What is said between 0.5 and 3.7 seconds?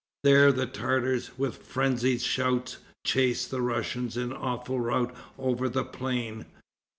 the Tartars, with frenzied shouts, chased the